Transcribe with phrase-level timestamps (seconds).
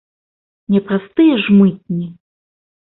[0.77, 2.05] Не праз тыя ж мытні?